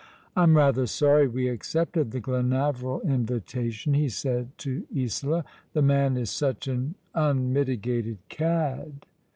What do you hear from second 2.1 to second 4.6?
Glenaveril invitation," he said